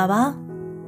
[0.00, 0.22] လာပါ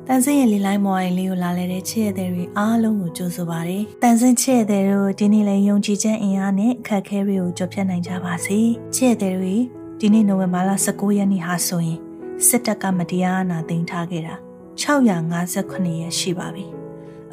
[0.06, 8.58] တန်စင်းရဲ့လေလိုင်းမော်ရင်လေးကိုလာလဲတဲ့ချစ်ရတဲ့တွေအားလုံးကိုကြိုဆိုပါရစေတန်စင်းချစ်ရတဲ့တို့ဒီနေ့လည်းယုံကြည်ချက်အင်အားနဲ့အခက်အခဲတွေကိုကျော်ဖြတ်နိုင်ကြပါစေ
[8.96, 9.56] ချစ်ရတဲ့တွေ
[10.00, 11.98] ဒီနေ့နိုဝင်ဘာလ19ရက်နေ့ဟာဆိုရင်
[12.46, 14.34] စစ်တပ်ကမတရားအာဏာသိမ်းထားခဲ့တာ
[14.82, 16.64] 658ရက်ရှိပါပြီ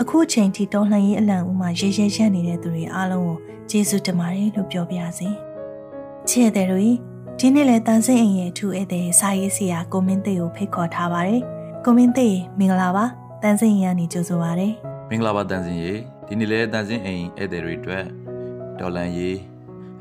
[0.01, 3.37] အခုအချိန်ထိတော်လှန်ရေးအလံဦးမှာရေရဲရက်နေတဲ့သူတွေအားလုံးကို
[3.69, 5.29] ကျေးဇူးတင်ပါတယ်လို့ပြောပြရစီ
[6.29, 6.87] ချစ်ရတဲ့တွေ
[7.39, 11.43] ဒီနေ့လည်းတန်စိတ်အိမ်ရဲ့ထူဧည့်သည်စာရေးဆရာကိုမင်းသိကိုဖိတ်ခေါ်ထားပါတယ်။
[11.85, 12.27] ကိုမင်းသိ
[12.59, 13.05] မင်္ဂလာပါ။
[13.43, 14.67] တန်စိတ်အိမ်ကနေကြိုဆိုပါရစေ။
[15.09, 15.93] မင်္ဂလာပါတန်စင်ရေ
[16.27, 18.03] ဒီနေ့လည်းတန်စင်အိမ်ဧည့်သည်တွေအတွက်
[18.79, 19.37] ဒေါ်လန်ရေး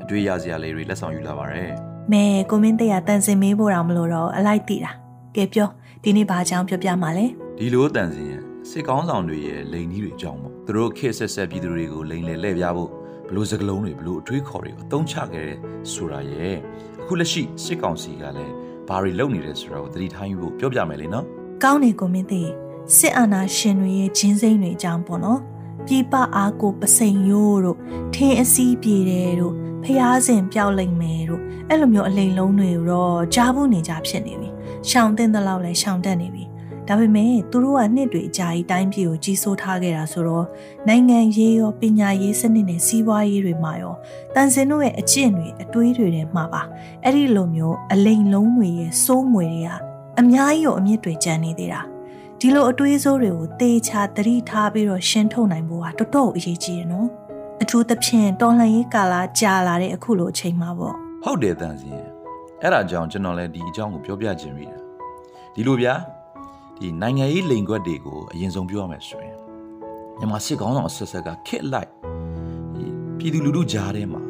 [0.03, 1.71] အတွေ့ရစရာလေးတွေလက်ဆောင်ယူလာပါရယ်။
[2.11, 4.91] မဲကိုမင်းသိကတန်စင်မေးဖို့တော့မလို့တော့အလိုက်သိတာ။
[5.35, 5.69] ကဲပြော
[6.03, 7.25] ဒီနေ့ဘာအကြောင်းပြောပြမှာလဲ။
[7.59, 12.89] ဒီလိုတန်စင်ရဲ့စစ်ကောင်းဆောင်တွေရဲ့လိန်ကြီးတွေအကြောင်းပေါ့။သူတို့ခေတ်ဆက်ဆက်ပြည်သူတွေကိုလိန်လေလှည့်ပြဖို့
[13.27, 15.57] ဘလို့စကလုံးတွေဘလို့အထွေးခေါ်တွေကိုအသုံးချခဲ့တဲ့
[15.93, 16.55] ဆိုတာရဲ့
[17.01, 18.53] အခုလက်ရှိစစ်ကောင်စီကလည်း
[18.87, 22.43] ဘာတွေလုပ်နေတယ်ဆိုတာကိုသတိထားယူဖို့ပြောပြမယ်လေနော် ကောင်းနေကိုမင်းသိ
[22.97, 25.39] စစ်အာဏာရှင်တွေရဲ့ဂျင်းစိမ့်တွေအကြောင်းပေါ့နော်
[25.85, 27.77] ပြည်ပအားကိုပစိန်ရိုးတို့
[28.13, 34.49] ထင်းအစည်းပြေတယ်တို့ဖျားစင်ပြောက်လိမ့်မယ်တို့အဲ့လိုမျိုးအလိမ်လုံးတွေတော့ကြားဖို့နေကြဖြစ်နေပြီ
[34.89, 36.43] ရှောင်တဲ့တဲ့လောက်လဲရှောင်တတ်နေပြီ
[36.87, 40.45] ဒါပေမဲ့သူတို့ကနှစ်တွေအကြာကြီးတိုင်းပြည်ကိုကြီးစိုးထားခဲ့တာဆိုတော့
[40.87, 43.95] နိုင်ငံရေးရောပညာရေးစနစ်နဲ့စီးပွားရေးတွေမှာရော
[44.35, 46.61] တန်စင်တို့ရဲ့အကျင့်တွေအတွေးတွေထဲမှာပါ
[47.03, 49.88] အဲ့ဒီလိုမျိုးအလိမ်လုံးတွေရဲ့စိုးမွေတွေက
[50.19, 51.81] အများကြီးကိုအမြင့်တွေကျန်နေသေးတာ
[52.39, 57.07] ဒီလိုအတွေးစိုးတွေကိုတေချာသတိထားပြီးတော့ရှင်းထုတ်နိုင်ဖို့ကတော်တော်အရေးကြီးတယ်နော်
[57.61, 61.93] အထူးသဖြင့်တော်လှန်ရေးကာလကြာလာတဲ့အခုလိုအချိန်မှာပေါ့ဟုတ်တယ်တန်စင်
[62.61, 64.77] အဲ့ဒါကြောင့်ကျွန်တော်လည်းဒီအကြောင်းကိုပြောပြခြင်းမိတာ
[65.53, 65.93] ဒီလိုဗျာ
[66.77, 69.37] ဒီနိုင်ငံရေးလိန်ခွက်တွေကိုအရင်ဆုံးပြောရမယ်ဆိုရင်
[70.19, 71.89] မြန်မာစစ်ကောင်းဆောင်အဆက်ဆက်ကခစ်လိုက်
[72.75, 72.85] ဒီ
[73.17, 74.21] ပြည်သူလူထုကြားထဲမှာ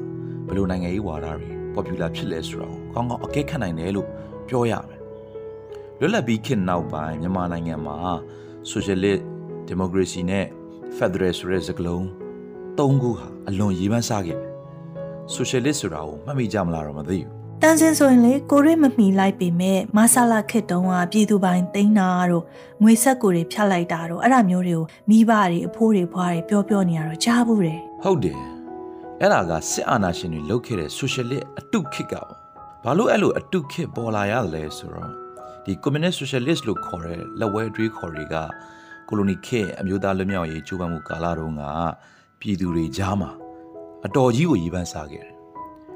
[0.47, 4.07] ဘယ်လိုနိုင်ငံရေးဝါဒတွေ popular ဖြစ်လဲဆိုတာကိုကောင်းကောင်းအကဲခတ်နိုင်တယ်လို့
[4.49, 4.98] ပြောရမယ်
[6.01, 7.97] လွတ်လပ်ပြီးခေတ်နောက်ပိုင်းမြန်မာနိုင်ငံမှာ
[8.71, 9.21] socialist
[9.69, 10.45] democracy နဲ့
[10.97, 12.07] federal ဆိုတဲ့စကားလုံး
[12.79, 14.51] သုံးခုဟာအလွန်ရေးပန်းစားခဲ့တယ်
[15.35, 22.43] socialist ဆိုတာကိုမှတ်မိကြမလားတော့မသိဘူးတန်စင်ဆိုရင်လေကိုရိမမီလိုက်ပေမဲ့မဆလာခစ်တုံးကပြည်သူပိုင်သိန်းနာတို့
[22.83, 28.39] ငွေဆက်ကိုတွေဖြတ်လိုက်တာတို့အဲ့ဒါမျိုးတွေကိုမိဘတွေအဖိုးတွေဖွားတွေပြောပြောနေရတော့ကြားဘူးတယ်ဟုတ်တယ်
[29.19, 32.27] အဲ့ဒါကစစ်အာဏာရှင်တွေလုပ်ခဲ့တဲ့ socialist အတုခစ်ကပေါ့
[32.83, 35.28] ဘာလို့အဲ့လိုအတုခစ်ပေါ်လာရတယ်လဲဆိုတော့
[35.65, 38.35] ဒီ communist socialist လို့ခေါ်တဲ့လက်ဝဲတွေးခေါ်တွေက
[39.07, 41.63] ကိုလိုနီခေတ်အမျိုးသားလွတ်မြောက်ရေးကြိုးပမ်းမှုကာလတုန်းက
[42.39, 43.31] ပြည်သူတွေကြားမှာ
[44.05, 45.35] အတော်ကြီးကိုရည်ပန်းစားခဲ့တယ်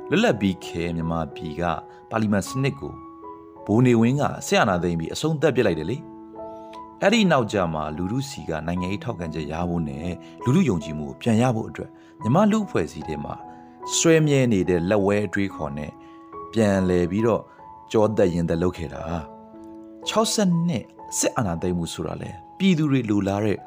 [0.09, 1.63] လွတ်လပ်ပြီးခဲမြန်မာပြည်က
[2.09, 2.93] ပါလီမန်စနစ်ကို
[3.65, 5.97] ဘိုးနေဝင်းကဆရာနာသိမ့်ပြီးအဆုံးသတ်ပစ်လိုက်တယ်လေ
[7.01, 10.09] အဲ့ဒီနောက်ကြမှာလူလူစီကနိုင်ငံရေးထောက်ခံချက်ရဖို့နဲ့
[10.43, 11.89] လူလူယုံကြည်မှုကိုပြန်ရဖို့အတွက်
[12.21, 13.35] မြမလူအဖွဲ့အစည်းတွေမှာ
[13.97, 15.91] ဆွဲမြဲနေတဲ့လက်ဝဲအတွေးခေါ်နဲ့
[16.53, 17.41] ပြန်လဲပြီးတော့
[17.91, 19.01] ကြောသက်ရင်သက်လုပ်ခဲ့တာ
[20.09, 20.83] 60နှစ်
[21.17, 23.57] စစ်အာဏာသိမ်းမှုဆိုတာလေပြည်သူတွေလူလာတဲ့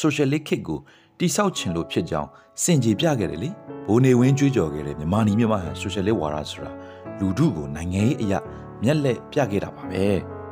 [0.00, 0.78] socialist kick ကို
[1.18, 2.28] တိဆောက်ခြင်းလို့ဖြစ်ကြောင်း
[2.62, 3.50] စင်ကြေပြခဲ့တယ်လေ
[3.88, 6.70] ဘိုးနေဝင်းကြွေးကြော်ခဲ့တဲ့မြန်မာနီမြန်မာဟန်ဆိုရှယ်လစ်ဝါဒဆိုတာ
[7.18, 8.38] လူထုကိုနိုင်ငံရေးအရာ
[8.82, 10.06] မျက်လက်ပြခဲ့တာပါပဲ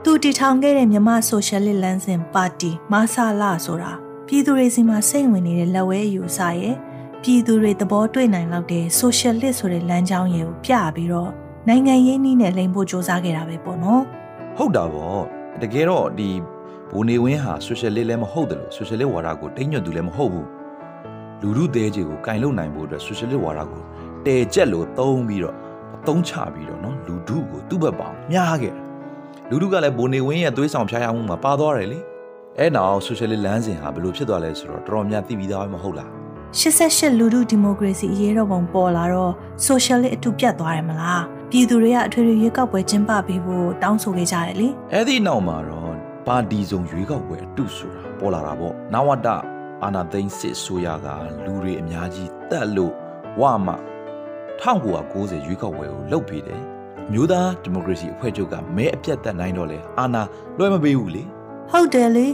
[0.04, 3.92] သူတည်ထောင်ခဲ့တဲ့မြန်မာဆိုရှယ်လစ်လမ်းစဉ်ပါတီမဆာလာဆိုတာ
[4.26, 6.74] ပြည်သူတွေစီမှာစိတ်ဝင်နေတဲ့လက်ဝဲအယူအဆရဲ့
[7.22, 11.30] ပြည်သူတွေသဘောတွေ့နိုင်လောက်တဲ့ဆိုရှယ်လစ်ဆိုတဲ့လမ်းကြောင်းရဲ့ကိုပြပြီးတော့
[11.68, 14.02] နိုင်ငံရေးနည်းနဲ့လိမ်ဖို့စ조사ခဲ့တာပဲပေါ့နော်
[14.56, 15.22] ဟုတ်တာပေါ့
[15.62, 16.30] တကယ်တော့ဒီ
[16.90, 20.48] ဘိုနေဝင်းဟာဆိုရှယ်လစ်လည်းမဟုတ်တယ်လို့ဆိုရှယ်လစ်ဝါဒကိုတိမ့်ညွတ်သူလည်းမဟုတ်ဘူး
[21.40, 23.82] လူလူသေးကြီးကိုကင်လုံနိုင်ဖို့အတွက်ဆိုရှယ်လစ်ဝါဒကို
[24.26, 25.56] တဲကျက်လို့သုံးပြီးတော့
[26.06, 28.74] သုံးချပြီးတော့နော်လူထုကိုသူ့ဘက်ပေါင်းမြားခဲ့
[29.50, 31.98] လူထုကလည်းဘိုနေဝင်းရဲ့သွေးဆောင်ဖျားရမှုမှာပါသွားတယ်လေ
[32.58, 36.22] အဲ့နောက်ဆိုရှယ်လစ်လမ်းစဉ်ဟာဘယ်လိုဖြစ်သွားလဲဆိုတော့တော်တော်များသိပြီးသားမဟုတ်လား
[36.52, 39.32] 88လူထုဒီမိုကရေစီအရေးတော်ပုံပေါ်လာတော့
[39.64, 45.94] ဆိုရှယ်လစ်အတူပြတ်သွားတယ်မလားပြည်သူတွေကအထွေထွေရွေးကောက်ပွဲကျင်းပပေးဖို့တောင်းဆိုခဲ့ကြတယ်လေအဲ့ဒီနောက်မှာတော့
[46.26, 49.28] ပါတီစုံရွေးကောက်ပွဲအတူဆိုတာပေါ်လာတာပေါ့နဝတ
[49.82, 51.06] အာနာသိန်းစစ်ဆိုရက
[51.44, 52.92] လူတွေအများကြီးတက်လို့
[53.41, 53.68] ဝမ
[54.62, 56.62] 1990ရွေးကောက်ပွဲကိုလှုပ်ပေးတယ်
[57.12, 60.22] မျိုးသားဒီမိုကရေစီအဖွဲ့ချုပ်ကမဲအပြတ်သက်နိုင်တော့လေအာနာ
[60.59, 61.24] လွှဲမပေးဘူးလေ
[61.71, 62.27] ဟုတ်တယ်လေ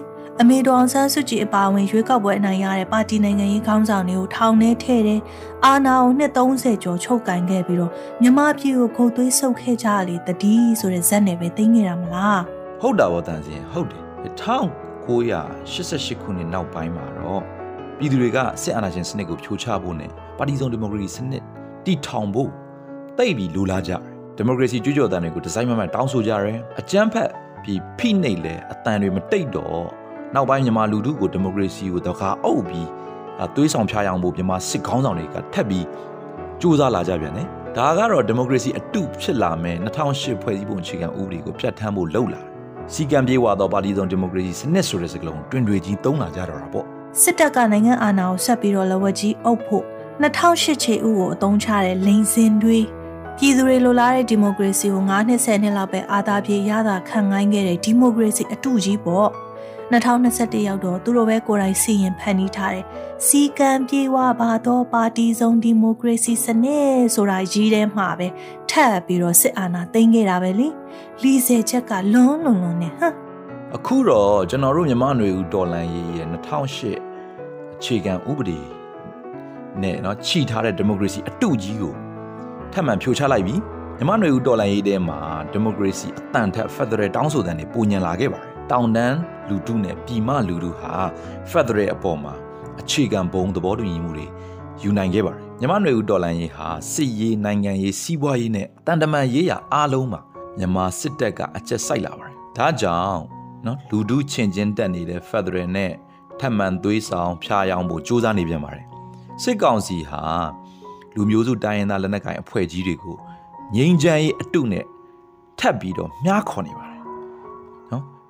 [0.43, 5.21] အမေတော်အောင်ဆန်းစုကြည်အပါအဝင်ရွေးကောက်ပွဲအနိုင်ရတဲ့ပါတီနိုင်ငံရေးခေါင်းဆောင်တွေကိုထောင်ထဲထည့်တယ်
[5.65, 7.93] အာနာကိုနှစ်30ကျော်ချုပ်ကင်ခဲ့ပြီးတော့
[8.23, 12.43] မြမပြည်ကိုခုတ်သွေးဆုပ်ခဲ့ကြလေတတိဆိုတဲ့ဇက်နဲ့ပဲသိငေတာမလား
[12.81, 17.43] ဟုတ်တာပေါ့တန်စင်ဟုတ်တယ်1988ခုနှစ်နောက်ပိုင်းမှာတော့
[17.99, 21.43] ပြည်သူတွေကစစ်အာဏာရှင်စနစ်ကိုဖြိုချဖို့နဲ့ပါတီစုံဒီမိုကရေစီစနစ်
[21.87, 22.51] တည်ထောင်ဖို့
[23.19, 24.01] တိတ်ပြီးလိုလားကြတယ်
[24.37, 27.31] ဒီမိုကရေစီကြွကြော်တန်တွေကိုဒီဇိုင်းမှန်မှန်တောင်းဆိုကြတယ်အကြမ်းဖက်
[27.63, 29.98] ပြီးဖိနှိပ်လဲအတန်တွေမတိတ်တော့
[30.35, 32.89] နောက်ပိုင်းမြန်မာလူထုကိုဒီမိုကရေစီကိုတခါအုပ်ပြီး
[33.55, 35.85] သွေးဆောင်ဖျားယောင်ဖို့မြန်မာစစ်ခေါင်းဆောင်တွေကထပ်ပြီး
[36.61, 37.47] စူးစမ်းလာကြပြန်တယ်
[37.77, 42.41] ဒါကတော့ဒီမိုကရေစီအတုဖြစ်လာမယ်2008ဖွဲ့စည်းပုံအခြေခံဥပဒေကိုပြဋ္ဌာန်းဖို့လှုပ်လာ
[42.95, 46.87] စီကံပြေဝသောပါတီစုံဒီမိုကရေစီစနစ်ဆိုတဲ့စကားလုံးတွင်တွေကြီးသုံးလာကြတော့တာပေါ့
[47.23, 49.85] စစ်တပ်ကနိုင်ငံအာဏာကိုဆက်ပြီးတော့လက်ဝက်ကြီးအုပ်ဖို့
[50.23, 52.79] 2008ချေဥကိုအသုံးချတဲ့လိန်စင်တွေ
[53.39, 59.29] ပြည်သူတွေလိုလားတဲ့ဒီမိုကရေစီကို9နှစ်10နှစ်လောက်ပဲအာသာပြေရတာခံငိုင်းခဲ့တဲ့ဒီမိုကရေစီအတူကြီးပေါ့
[59.92, 62.86] 2021ရောက်တော့သူတို့ပဲကိုယ်တိုင်စီရင်ဖန်တီးထားတဲ့
[63.28, 68.28] စီကံပြေဝပါသောပါတီစုံဒီမိုကရေစီစနစ်ဆိုတာရည်ထဲမှာပဲ
[68.70, 70.68] ထပ်ပြီးတော့စစ်အာဏာသိမ်းခဲ့တာပဲလေ
[71.24, 73.14] လီဆယ်ချက်ကလွန်းလွန်းလွန်းနဲ့ဟမ်
[73.76, 78.60] အခုတော့ကျွန်တော်တို့မြန်မာຫນွေဦးတော်လန်ရေးရဲ့2008အခြေခံဥပဒေ
[79.82, 81.94] နဲ့เนาะခြိထားတဲ့ဒီမိုကရေစီအတူကြီးကို
[82.74, 83.56] ထပ်မံဖြိုချလိုက်ပြီ
[83.98, 85.20] မြန်မာຫນွေဦးတော်လန်ရေးတဲမှာ
[85.52, 89.18] ဒီမိုကရေစီအတန်ထက်ဖက်ဒရယ်တောင်းဆိုတဲ့နေပုံညင်လာခဲ့ပါတယ် တောင်တန်း
[89.50, 90.94] လူထုနဲ့ပြည်မလူထုဟာ
[91.50, 92.34] ဖက်ဒရယ်အပေါ်မှာ
[92.80, 94.28] အခြေခံဘုံသဘောတူညီမှုတွေ
[94.82, 100.22] ယူနိုင်ခဲ့ပါတယ်မြန်မာຫນွေဦးတော်လန်ရေးဟာစစ်ရေးနိုင်ငံရေးစီးပွားရေးနဲ့တန်တမန်ရေးရာအားလုံးမှာ
[100.58, 103.24] မြန်မာစစ်တပ်ကအကျက်စိုက်လာပါတယ်ဒါကြောင့်
[103.66, 105.92] နော်လူဒုချင်းချင်းတက်နေတဲ့ Federal နဲ့
[106.40, 108.86] ထပ်မံသွေးဆောင်ဖျားယောင်းဖို့စ조사နေပြန်ပါတယ်
[109.44, 110.24] စစ်ကောင်စီဟာ
[111.16, 113.16] လူမျိုးစုတိုင်းရင်းသားလက်နက်ကိုင်အဖွဲ့ကြီးတွေကို
[113.76, 114.86] ငြိမ်းချမ်းရေးအတုနဲ့
[115.60, 116.87] ထပ်ပြီးတော့မြားခေါ်နေပါတယ်နော်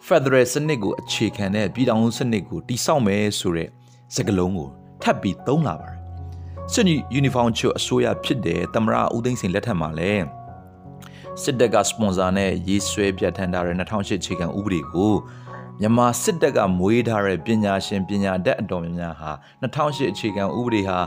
[0.06, 3.68] Federal စနစ်ကိုအခြေခံတဲ့ပြည်ထောင်စုစနစ်ကိုတိစောက်မယ်ဆိုတဲ့
[4.14, 4.68] စကားလုံးကို
[5.02, 5.98] ထပ်ပြီးသုံးလာပါတယ်
[6.72, 6.84] စစ်
[7.14, 10.24] ယူနီဖောင်းချွတ်အစိုးရဖြစ်တဲ့တမရဦးသိန်းစိန်လက်ထက်မှာလည်း
[11.42, 15.14] စစ်တပ်ကစပွန်ဆာနဲ့ရေးဆွဲပြဋ္ဌာန်းထားတဲ့2008ခြေခံဥပဒေကို
[15.80, 19.30] မြန်မာစစ်တပ်ကမွေးထားတဲ့ပညာရှင်ပညာတတ်အတော်များများဟာ
[19.62, 20.98] 2008အခြေခံဥပဒေဟာ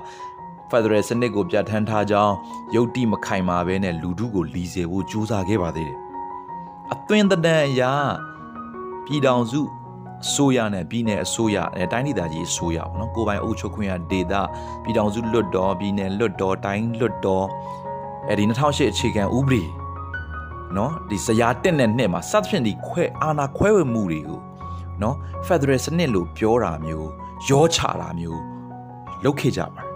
[0.69, 2.35] ဖက်ဒရယ်စနစ်ကိုပြဋ္ဌာန်းထားကြောင်း
[2.75, 5.99] ရုပ်တိမခိုင်မာဘဲနဲ့လူထုကိုလီစေဖို့ကြိုးစားခဲ့ပါသေးတယ်။
[6.93, 7.93] အသွင်သဏ္ဍာန်အရာ
[9.05, 9.61] ပြည်ထောင်စု
[10.25, 14.33] အစိုးရနဲ့ပြည်내အစိုးရအဲတိုင်းဒေသကြီးအစိုးရပေါ့နော်ကိုယ်ပိုင်အုပ်ချုပ်ခွင့်ရဒေသ
[14.83, 17.45] ပြည်ထောင်စုလွတ်တော်ပြည်내လွတ်တော်တိုင်းလွတ်တော်
[18.29, 19.63] အဲဒီ2008အခြေခံဥပဒေ
[20.77, 24.39] နော်ဒီဇရာတက်တဲ့နှစ်မှာစသဖြင့်ဒီခွဲအာနာခွဲဝေမှုတွေကို
[25.01, 25.15] နော်
[25.45, 27.09] ဖက်ဒရယ်စနစ်လို့ပြောတာမျိုး
[27.49, 28.41] ရောချတာမျိုး
[29.23, 29.87] လုပ်ခဲ့ကြပါတယ်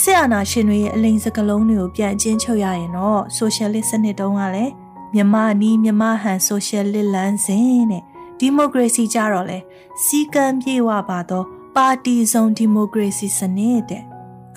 [0.00, 4.72] စစ်အာဏာရှင်တွေရဲ့အလိမ်စကလုံးတွေကိုပြန်အချင်းချုပ်ရရင်တော့ဆိုရှယ်လစ်စနစ်တုန်းကလည်း
[5.14, 8.02] မြမနီးမြမဟန်ဆိုရှယ်လစ်လမ်းစဉ်တဲ့
[8.38, 9.58] ဒီမိုကရေစီကြတော့လေ
[10.04, 11.44] စီကံပြေဝပါတော့
[11.76, 14.02] ပါတီစုံဒီမိုကရေစီစနစ်တဲ့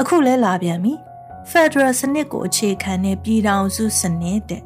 [0.01, 0.93] အခုလဲလာပြန်ပြီ
[1.49, 4.61] ဖက်ဒရယ်စနစ်ကိုအခြေခံတဲ့ပြည်ထောင်စုစနစ်တဲ့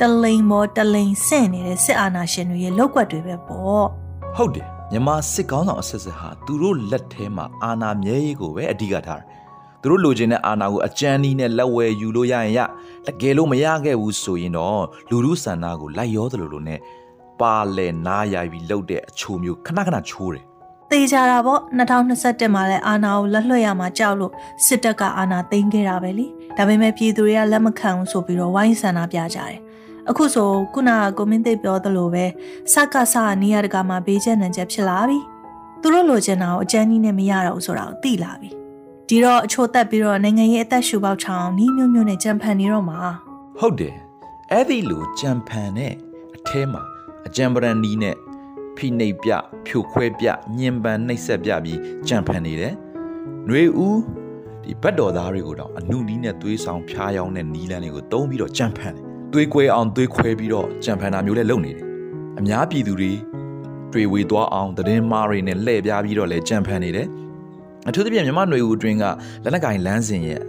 [0.00, 3.86] တလိန်မောတလိန်ဆင့်နေတဲ့စစ်အာဏာရှင်တွေရဲ့လောက်ကွက်တွေပဲပေါ့
[4.36, 9.26] ဟုတ်တယ်မြန်မာစစ်ကောင်းဆောင်အဆက်ဆက်ဟာသူတို့လက်ထဲမှာအာဏာမြဲရေးကိုပဲအဓိကထားတယ်
[9.82, 12.60] သူတို့လိုချင်တဲ့အာဏာကိုအကြမ်းနီးနဲ့လက်ဝဲယူလို့ရရင်ရ
[13.06, 16.78] တကယ်လို့မရခဲ့ဘူးဆိုရင်တော့လူလူဆန္ဒကိုလိုက်ရောသလိုလိုနဲ့
[17.40, 20.44] ပါလဲနားရိုက်ပြီးလှုပ်တဲ့အချိုမျိုးခဏခဏချိုးတယ်
[20.90, 24.32] သေချာတာပေါ့2021မှာလဲအာဏာကိုလက်လွှတ်ရမှာကြောက်လို့
[24.66, 29.58] စစ်တပ်ကအာဏာသိမ်းခဲ့တာပဲလေဒါပေမဲ့ပြည်သူတွေကလက်မခံဘူးဆိုပြီးတော့ဝိုင်းဆန္ဒပြကြတယ်
[30.10, 32.24] အခုဆိုခုနကကိုမင်းသိပ်ပြောသလိုပဲ
[32.72, 35.18] စကစကနေရတကာမှာဘေးချက်နံချက်ဖြစ်လာပြီ
[35.82, 38.50] သူတို့လိုချင်တာကိုအကျန်းကြီးနဲ့မရတော့ဘူးဆိုတာကိုသိလာပြီ
[39.08, 42.98] ဒီတော့အချို့တက်ပြီးတော့နိုင်ငံရေးအသက်ရှူပေါက်ချောင်းနီးမျိုးမျိုးနဲ့ကြံဖန်နေတော့မှာ
[43.58, 43.94] ဟုတ်တယ်
[44.50, 45.92] အဲ့ဒီလိုကြံဖန်နဲ့
[46.36, 46.95] အထဲမှာ
[47.26, 48.16] အကြံပရန်နီးနဲ့
[48.76, 49.30] ဖိနှိပ်ပြ
[49.66, 50.26] ဖြိုခွဲပြ
[50.58, 51.78] ညင်ပန်နှိပ်စက်ပြပြီး
[52.08, 52.72] ကြံဖန်နေတယ်။
[53.48, 54.00] နှွေဦး
[54.62, 61.84] ဒီဘတ်တော်သားတွေကိုတော့အနုနီးနဲ့သွေးဆောင်ဖျားယောင်းတဲ့နီးလန်းတွေကိုတုံးပြီးတော့ကြံဖန်တယ်။သွေးကွဲအောင်သွေးခွဲပြီးတော့ကြံဖန်တာမျိုးလည်းလုပ်နေတယ်။
[62.38, 63.12] အများပြည်သူတွေ
[63.92, 67.06] တွေ့ဝေသွားအောင်သတင်းမှားတွေနဲ့လှည့်ပြားပြီးတော့လည်းကြံဖန်နေတယ်။
[67.88, 69.04] အထူးသဖြင့်မြမနှွေဦးအတွင်းက
[69.44, 70.40] လက်နက်ကင်လမ်းစဉ်ရဲ့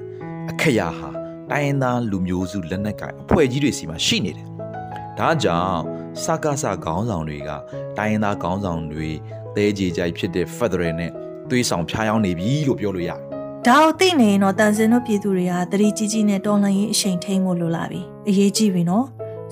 [0.50, 1.10] အခက်ရာဟာ
[1.52, 4.48] တိုင်းရင်းသားလူမျိုးစုလက်နက်ကင်အဖွဲ့ကြီးတွေစီမှာရှိနေတယ်။
[5.20, 7.50] ဒါကြောင့် စကားစခေါင်းဆောင်တွေက
[7.98, 9.10] တိုင်းရင်းသားခေါင်းဆောင်တွေ
[9.56, 11.12] သဲကြေကြိုက်ဖြစ်တဲ့ Federal နဲ့
[11.50, 13.20] သွေးဆောင်ဖျားယောင်းနေပြီလို့ပြောလို့ရတယ်
[13.68, 19.06] ဒါကိုသိနေရင်တော့တန်စင်တို့ပြည်သူတွေကသတိကြီးကြီးနဲ့တော်လှန်ရေးအရှိန်ထိန်ဖို့လိုလာပြီအရေးကြီးပြီနော်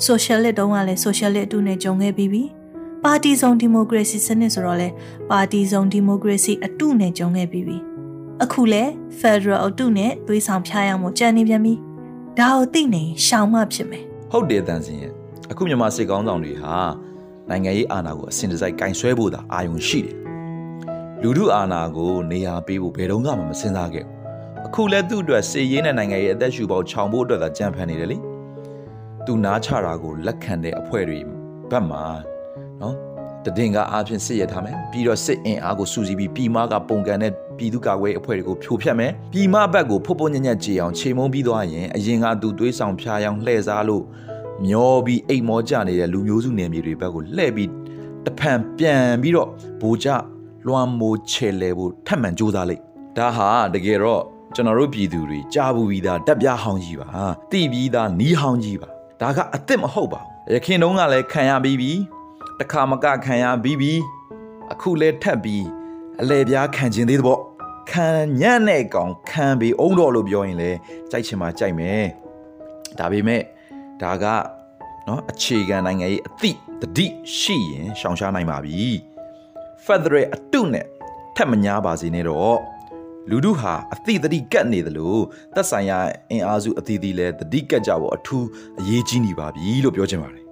[0.03, 2.43] ဆိုရှယ်လစ်တုန်းကလည်းဆိုရှယ်လစ်အတူနဲ့ကြုံခဲ့ပြီးပြီ
[3.03, 4.89] ပါတီစုံဒီမိုကရေစီစနစ်ဆိုတော့လေ
[5.29, 7.77] ပါတီစုံဒီမိုကရေစီအတူနဲ့ကြုံခဲ့ပြီးပြီ
[8.43, 8.84] အခုလဲ
[9.19, 11.74] ဖက်ဒရယ်အတူနဲ့သွေးဆောင်ဖျားရမှုကြံနေပြန်ပြီ
[12.39, 15.12] ဒါကိုသိနေရင်ရှောင်မှဖြစ်မယ်ဟုတ်တယ်တန်စင်ရဲ့
[15.51, 16.75] အခုမြန်မာစစ်ကောင်းဆောင်တွေဟာ
[17.49, 20.15] နိုင်ငံရေးအာဏာကိုအစဉ်တစိုက်ကင်ဆွဲဖို့သာအာရုံရှိတယ်
[21.21, 24.13] လူထုအာဏာကိုနေရာပေးဖို့ဘယ်တော့မှမစဉ်းစားခဲ့ဘူး
[24.67, 28.17] အခုလဲသူ့အတွက်စေရေးနဲ့နိုင်ငံရေးအသက်ရှူပေါခြောင်ဖို့အတွက်သာကြံဖန်နေတယ်လေ
[29.25, 31.19] သူနားချတာကိုလက်ခံတဲ့အဖွဲ့တွေ
[31.71, 32.03] ဘက်မှာ
[32.81, 32.95] နော်
[33.57, 44.03] တည်ငါအားဖြင့်စစ်ရထားမယ်ပြီးတော့စစ်အင်အားကိုစူးစီးပြီးပြည်မကပုံကန်တဲ့ပြည်သူ့ကာကွယ်ရေးအဖွဲ့တွေကိုဖြိုဖျက်မယ်ပြည်မဘက်ကိုဖုတ်ဖို့ညံ့ညံ့ကြေအောင်ခြေမုံပြီးသွားရင်အရင်ကသူသွေးဆောင်ဖျားယောင်းလှည့်စားလို့
[44.63, 47.69] မျောပြီးအိမ်မောကြနေတဲ့လူမျိုးစုနယ်မြေတွေဘက်ကိုလှည့်ပြီး
[48.25, 49.50] တဖန်ပြန်ပြီးတော့
[49.81, 50.07] ဘူကြ
[50.67, 52.83] လွှမ်းမိုးချဲလဲဖို့ထပ်မံစူးစမ်းလိုက်
[53.17, 54.21] ဒါဟာတကယ်တော့
[54.55, 57.07] ကျွန်တော်တို့ပြည်သူတွေကြားဘူးပြီးသားတက်ပြားဟောင်းကြီးပါ
[57.51, 58.89] တိပြီးသားနီးဟောင်းကြီးပါ
[59.21, 61.91] ဒါကအစ်စ်မဟုတ်ပါဘူးရခင်တုန်းကလည်းခံရပြီးပြီ
[62.59, 63.93] တခါမကခံရပြီးပြီ
[64.71, 65.65] အခုလဲထပ်ပြီး
[66.21, 67.38] အလဲပြားခံခြင်းသေးသဘော
[67.91, 68.07] ခံ
[68.41, 70.71] ညံ့တဲ့ကောင်ခံပြီးအုံတော်လို့ပြောရင်လဲ
[71.12, 72.05] ကြိုက်ချင်မှကြိုက်မယ်
[73.00, 73.41] ဒါပေမဲ့
[74.01, 74.25] ဒါက
[75.07, 78.81] နော်အခြေခံနိုင်ငံရေးအသည့်တတိရှိရင်ရှောင်ရှားနိုင်ပါပြီ
[79.85, 80.85] Federal အတုနဲ့
[81.35, 82.57] ထပ်မညာပါစေနဲ့တော့
[83.29, 85.15] လူတို့ဟာအသည့်တတိကတ်နေသလို
[85.55, 85.99] သက်ဆိုင်ရာ
[86.31, 88.45] အင်အားစုအသီးသီးလဲတတိကတ်ကြဖို့အထူး
[88.79, 90.43] အရေးကြီးနေပါပြီလို့ပြောချင်ပါတယ်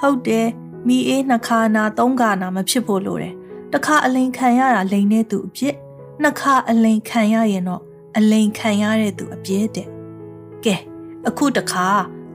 [0.00, 0.48] ဟုတ်တယ်
[0.86, 3.34] မိအေးနှခါနာသုံးခါနာမဖြစ်ဖို့လိုတယ်
[3.72, 5.74] တခါအလိန်ခံရတာလိန်တဲ့သူအဖြစ်
[6.22, 7.82] နှစ်ခါအလိန်ခံရရင်တော့
[8.16, 9.88] အလိန်ခံရတဲ့သူအပြည့်တဲ့
[10.64, 10.76] ကဲ
[11.28, 11.86] အခုတခါ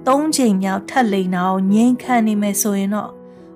[0.08, 3.12] သုံးချိန်မြောက်ထပ်လိန်တာကိုငိမ့်ခံနေမယ်ဆိုရင်တော့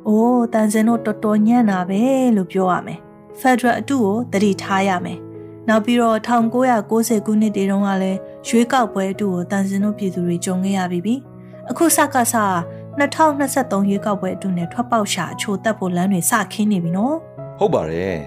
[0.07, 2.01] အိုးတန်စင်တို့တော်တော်ညံ့တာပဲ
[2.35, 2.99] လို့ပြောရမယ်
[3.39, 5.19] ဖက်ဒရယ်အတူကိုတတိထားရမယ်
[5.67, 11.15] နောက်ပြီးတော့1990ခုနှစ်တည်းတုန်းကလည်းရွေးကောက်ပွဲအတူကိုတန်စင်တို့ပြည်သူတွေကြုံခဲ့ရပြီးပြီ
[11.69, 12.23] အခုစကစ
[12.97, 17.15] 2023ရွေးကောက်ပွဲအတူနဲ့ထွက်ပေါက်ရှာအချိုတက်ဖို့လမ်းတွေစခင်းနေပြီနော်
[17.59, 18.17] ဟုတ်ပါတယ်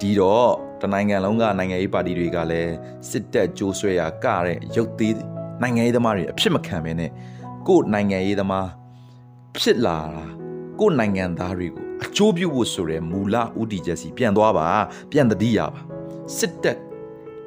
[0.00, 0.50] ဒီတော့
[0.80, 2.72] တနိုင်ငံလုံးကနိုင်ငံရေးပါတီတွေကလည်း
[3.10, 5.14] စစ်တပ်ကြိုးဆွဲရာကတဲ့ရုပ်သေး
[5.62, 7.10] နိုင်ငံရေးသမားတွေအဖြစ်မခံဘဲနဲ့
[7.70, 8.68] ကို့နိုင်ငံရေးသမား
[9.56, 10.24] ဖြစ်လာတာ
[10.80, 14.66] ကို့နိုင်ငံသားတွေကိုအကျိုးပြုဖို့ဆိုတဲ့မူလဥတီချက်စီပြန်သွားပါ
[15.10, 15.80] ပြန်တတိရပါ
[16.36, 16.78] စစ်တပ်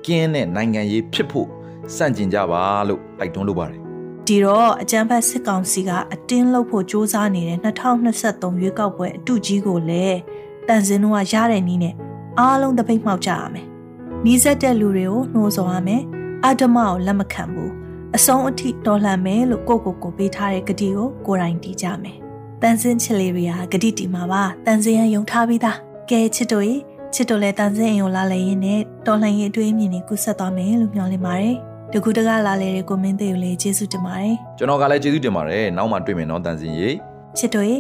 [0.06, 1.48] ကင်းတဲ့နိုင်ငံရေးဖြစ်ဖို့
[1.96, 3.82] စန့်ကျင်ကြပါလို့တိုက်တွန်းလိုပါတယ်
[4.28, 10.20] ဒီတော့အကြံဖက်စစ်ကောင်စီကအတင်းလှုပ်ဖို့စ조사နေတဲ့2023ရွေးကောက်ပွဲအတူကြီးကိုလည်း
[10.68, 11.96] တန်စင်တို့ကရတဲ့နည်းနဲ့
[12.40, 13.68] အားလုံးတပိတ်မှောက်ကြရမယ်။
[14.26, 16.02] နီးစက်တဲ့လူတွေကိုနှိုးဆော်ရမယ်။
[16.46, 17.72] အဓမ္မကိုလက်မခံဘူး။
[18.18, 22.18] အဆုံးအထိတော်လှန်မယ်လို့ကိုကိုကိုပေးထားတဲ့ဂတိကိုကိုယ်တိုင်တီးကြမယ်။
[22.62, 25.78] တန်စင်ချစ်လေးတွေဟာဂတိတီမှာပါ။တန်စင်ရယုံထားပြီးသား။
[26.10, 26.76] ကဲချစ်တို့ရေ
[27.14, 31.56] ချစ်တို့လည်းတန်စင်အိမ်ကိုလာလေရင်နဲ့တော်လှန်ရေးအတွေ့အမြင်တွေကိုဆက်သွားမယ်လို့မျှော်လင့်ပါတယ်။
[31.94, 36.90] တကူတကလာလေတဲ့ကိုမင်းသေးကိုလည်းကျေးဇူးတင်ပါတယ်။ကျွန်တော်ကလည်းကျေးဇူးတင်ပါတယ်နောက်မှတွေ့မယ်နော်တန်စင်ရေ
[37.38, 37.78] ချစ်တို့ရေ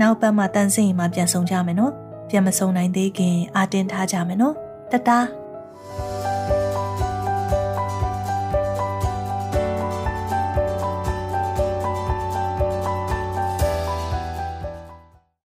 [0.00, 1.92] နောက်ပတ်မှာတန်စင်ရင်မှာပြန်ဆောင်ကြမယ်နော်
[2.30, 4.54] ပြန်မဆောင်နိုင်သေးခင်အာတင်ထားကြမယ်နော်
[4.92, 5.24] တတား